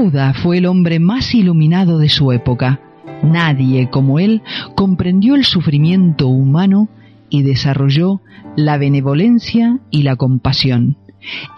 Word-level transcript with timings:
Buda 0.00 0.32
fue 0.32 0.56
el 0.56 0.64
hombre 0.64 0.98
más 0.98 1.34
iluminado 1.34 1.98
de 1.98 2.08
su 2.08 2.32
época. 2.32 2.80
Nadie 3.22 3.90
como 3.90 4.18
él 4.18 4.40
comprendió 4.74 5.34
el 5.34 5.44
sufrimiento 5.44 6.26
humano 6.26 6.88
y 7.28 7.42
desarrolló 7.42 8.22
la 8.56 8.78
benevolencia 8.78 9.78
y 9.90 10.02
la 10.02 10.16
compasión. 10.16 10.96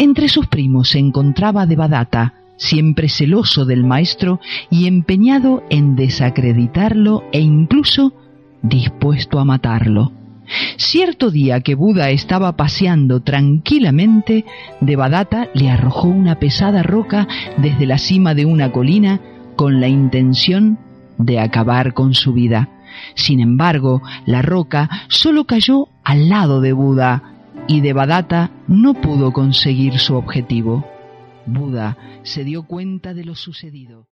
Entre 0.00 0.28
sus 0.28 0.48
primos 0.48 0.88
se 0.88 0.98
encontraba 0.98 1.66
Devadatta, 1.66 2.34
siempre 2.56 3.08
celoso 3.08 3.64
del 3.64 3.84
maestro 3.84 4.40
y 4.70 4.88
empeñado 4.88 5.62
en 5.70 5.94
desacreditarlo 5.94 7.22
e 7.30 7.38
incluso 7.38 8.12
dispuesto 8.60 9.38
a 9.38 9.44
matarlo. 9.44 10.10
Cierto 10.84 11.30
día 11.30 11.60
que 11.60 11.76
Buda 11.76 12.10
estaba 12.10 12.56
paseando 12.56 13.20
tranquilamente, 13.22 14.44
Devadatta 14.80 15.48
le 15.54 15.70
arrojó 15.70 16.08
una 16.08 16.40
pesada 16.40 16.82
roca 16.82 17.28
desde 17.56 17.86
la 17.86 17.98
cima 17.98 18.34
de 18.34 18.46
una 18.46 18.72
colina 18.72 19.20
con 19.54 19.80
la 19.80 19.86
intención 19.86 20.80
de 21.18 21.38
acabar 21.38 21.94
con 21.94 22.14
su 22.14 22.32
vida. 22.32 22.68
Sin 23.14 23.38
embargo, 23.38 24.02
la 24.26 24.42
roca 24.42 24.90
solo 25.08 25.44
cayó 25.44 25.86
al 26.02 26.28
lado 26.28 26.60
de 26.60 26.72
Buda 26.72 27.22
y 27.68 27.80
Devadatta 27.80 28.50
no 28.66 28.94
pudo 28.94 29.32
conseguir 29.32 30.00
su 30.00 30.16
objetivo. 30.16 30.84
Buda 31.46 31.96
se 32.24 32.42
dio 32.42 32.64
cuenta 32.64 33.14
de 33.14 33.24
lo 33.24 33.36
sucedido. 33.36 34.11